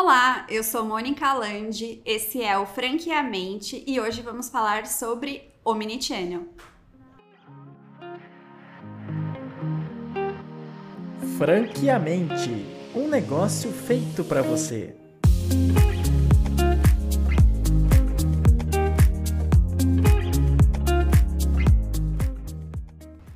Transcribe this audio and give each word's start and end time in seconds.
Olá, 0.00 0.46
eu 0.48 0.62
sou 0.62 0.84
Mônica 0.84 1.32
Landi, 1.32 2.00
esse 2.04 2.40
é 2.40 2.56
o 2.56 2.64
Franqueamente 2.64 3.82
e 3.84 3.98
hoje 3.98 4.22
vamos 4.22 4.48
falar 4.48 4.86
sobre 4.86 5.50
Omnichannel. 5.64 6.46
Franqueamente, 11.36 12.64
um 12.94 13.08
negócio 13.08 13.72
feito 13.72 14.22
para 14.22 14.40
você. 14.40 14.94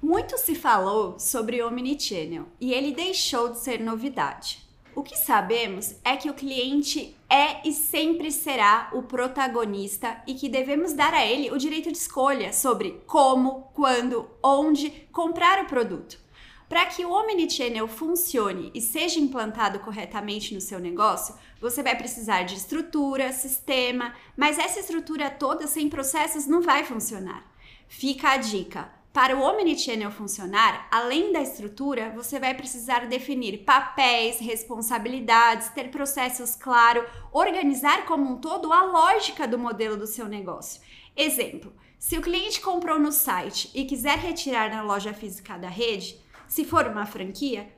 Muito 0.00 0.38
se 0.38 0.54
falou 0.54 1.18
sobre 1.18 1.60
Omnichannel 1.60 2.46
e 2.60 2.72
ele 2.72 2.94
deixou 2.94 3.48
de 3.48 3.58
ser 3.58 3.80
novidade. 3.80 4.71
O 4.94 5.02
que 5.02 5.16
sabemos 5.16 5.94
é 6.04 6.16
que 6.18 6.28
o 6.28 6.34
cliente 6.34 7.16
é 7.28 7.66
e 7.66 7.72
sempre 7.72 8.30
será 8.30 8.90
o 8.92 9.02
protagonista 9.02 10.22
e 10.26 10.34
que 10.34 10.50
devemos 10.50 10.92
dar 10.92 11.14
a 11.14 11.24
ele 11.24 11.50
o 11.50 11.56
direito 11.56 11.90
de 11.90 11.96
escolha 11.96 12.52
sobre 12.52 13.02
como, 13.06 13.70
quando, 13.72 14.28
onde 14.42 14.90
comprar 15.10 15.64
o 15.64 15.66
produto. 15.66 16.20
Para 16.68 16.84
que 16.86 17.04
o 17.06 17.10
Omnichannel 17.10 17.88
funcione 17.88 18.70
e 18.74 18.82
seja 18.82 19.18
implantado 19.18 19.78
corretamente 19.80 20.54
no 20.54 20.60
seu 20.60 20.78
negócio, 20.78 21.34
você 21.58 21.82
vai 21.82 21.96
precisar 21.96 22.42
de 22.42 22.56
estrutura, 22.56 23.32
sistema, 23.32 24.14
mas 24.36 24.58
essa 24.58 24.80
estrutura 24.80 25.30
toda 25.30 25.66
sem 25.66 25.88
processos 25.88 26.46
não 26.46 26.60
vai 26.60 26.84
funcionar. 26.84 27.50
Fica 27.88 28.30
a 28.30 28.36
dica: 28.36 28.90
para 29.12 29.36
o 29.36 29.42
Omnichannel 29.42 30.10
funcionar, 30.10 30.88
além 30.90 31.32
da 31.32 31.42
estrutura, 31.42 32.10
você 32.16 32.40
vai 32.40 32.54
precisar 32.54 33.06
definir 33.06 33.58
papéis, 33.58 34.40
responsabilidades, 34.40 35.68
ter 35.68 35.90
processos 35.90 36.56
claros, 36.56 37.04
organizar 37.30 38.06
como 38.06 38.30
um 38.30 38.38
todo 38.38 38.72
a 38.72 38.84
lógica 38.84 39.46
do 39.46 39.58
modelo 39.58 39.98
do 39.98 40.06
seu 40.06 40.26
negócio. 40.26 40.80
Exemplo: 41.14 41.74
se 41.98 42.16
o 42.16 42.22
cliente 42.22 42.60
comprou 42.60 42.98
no 42.98 43.12
site 43.12 43.70
e 43.74 43.84
quiser 43.84 44.16
retirar 44.16 44.70
na 44.70 44.82
loja 44.82 45.12
física 45.12 45.58
da 45.58 45.68
rede, 45.68 46.18
se 46.48 46.64
for 46.64 46.86
uma 46.86 47.04
franquia, 47.04 47.70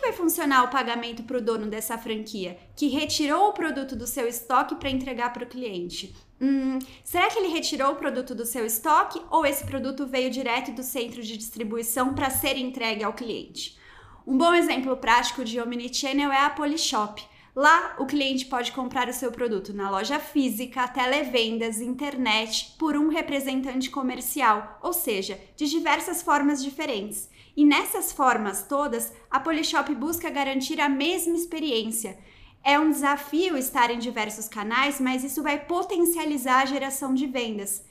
que 0.00 0.06
vai 0.06 0.12
funcionar 0.12 0.64
o 0.64 0.68
pagamento 0.68 1.22
para 1.22 1.36
o 1.36 1.40
dono 1.40 1.66
dessa 1.66 1.98
franquia 1.98 2.58
que 2.74 2.88
retirou 2.88 3.48
o 3.48 3.52
produto 3.52 3.94
do 3.94 4.06
seu 4.06 4.26
estoque 4.26 4.74
para 4.74 4.90
entregar 4.90 5.32
para 5.32 5.44
o 5.44 5.46
cliente? 5.46 6.14
Hum, 6.40 6.78
será 7.04 7.28
que 7.28 7.38
ele 7.38 7.52
retirou 7.52 7.92
o 7.92 7.96
produto 7.96 8.34
do 8.34 8.46
seu 8.46 8.64
estoque 8.64 9.20
ou 9.30 9.44
esse 9.44 9.64
produto 9.64 10.06
veio 10.06 10.30
direto 10.30 10.72
do 10.72 10.82
centro 10.82 11.22
de 11.22 11.36
distribuição 11.36 12.14
para 12.14 12.30
ser 12.30 12.56
entregue 12.56 13.04
ao 13.04 13.12
cliente? 13.12 13.78
Um 14.26 14.38
bom 14.38 14.54
exemplo 14.54 14.96
prático 14.96 15.44
de 15.44 15.60
Omnichannel 15.60 16.32
é 16.32 16.44
a 16.44 16.50
Polishop. 16.50 17.22
Lá, 17.54 17.96
o 17.98 18.06
cliente 18.06 18.46
pode 18.46 18.70
comprar 18.70 19.08
o 19.08 19.12
seu 19.12 19.32
produto 19.32 19.74
na 19.74 19.90
loja 19.90 20.20
física, 20.20 20.86
televendas, 20.86 21.80
internet, 21.80 22.76
por 22.78 22.96
um 22.96 23.08
representante 23.08 23.90
comercial, 23.90 24.78
ou 24.80 24.92
seja, 24.92 25.40
de 25.56 25.68
diversas 25.68 26.22
formas 26.22 26.62
diferentes. 26.62 27.28
E 27.56 27.64
nessas 27.64 28.12
formas 28.12 28.62
todas, 28.68 29.12
a 29.28 29.40
Polishop 29.40 29.92
busca 29.96 30.30
garantir 30.30 30.80
a 30.80 30.88
mesma 30.88 31.36
experiência. 31.36 32.18
É 32.62 32.78
um 32.78 32.90
desafio 32.90 33.56
estar 33.56 33.90
em 33.90 33.98
diversos 33.98 34.48
canais, 34.48 35.00
mas 35.00 35.24
isso 35.24 35.42
vai 35.42 35.58
potencializar 35.58 36.62
a 36.62 36.66
geração 36.66 37.14
de 37.14 37.26
vendas. 37.26 37.84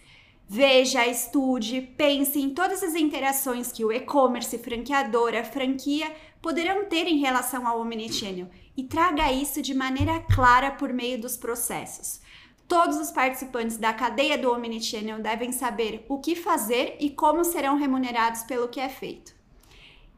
Veja, 0.52 1.06
estude, 1.06 1.80
pense 1.96 2.40
em 2.40 2.50
todas 2.50 2.82
as 2.82 2.96
interações 2.96 3.72
que 3.72 3.86
o 3.86 3.92
e-commerce, 3.92 4.58
franqueadora, 4.58 5.44
franquia 5.44 6.12
poderão 6.42 6.86
ter 6.86 7.06
em 7.06 7.20
relação 7.20 7.68
ao 7.68 7.80
Omnichannel 7.80 8.50
e 8.76 8.84
traga 8.84 9.32
isso 9.32 9.62
de 9.62 9.76
maneira 9.76 10.20
clara 10.22 10.72
por 10.72 10.92
meio 10.92 11.22
dos 11.22 11.38
processos. 11.38 12.20
Todos 12.68 12.98
os 12.98 13.12
participantes 13.12 13.78
da 13.78 13.94
cadeia 13.94 14.40
do 14.40 14.52
Omnichannel 14.52 15.22
devem 15.22 15.52
saber 15.52 16.04
o 16.10 16.18
que 16.18 16.36
fazer 16.36 16.98
e 17.00 17.12
como 17.12 17.44
serão 17.44 17.78
remunerados 17.78 18.42
pelo 18.42 18.70
que 18.70 18.80
é 18.80 18.90
feito. 18.90 19.36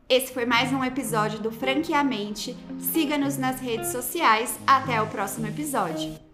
Esse 0.08 0.32
foi 0.34 0.46
mais 0.46 0.72
um 0.72 0.82
episódio 0.82 1.40
do 1.40 1.52
Franqueamente. 1.52 2.56
Siga-nos 2.80 3.38
nas 3.38 3.60
redes 3.60 3.92
sociais. 3.92 4.58
Até 4.66 5.02
o 5.02 5.08
próximo 5.08 5.48
episódio. 5.48 6.31